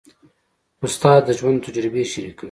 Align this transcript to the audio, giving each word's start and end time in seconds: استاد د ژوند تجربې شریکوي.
استاد 0.85 1.21
د 1.27 1.29
ژوند 1.39 1.57
تجربې 1.65 2.03
شریکوي. 2.11 2.39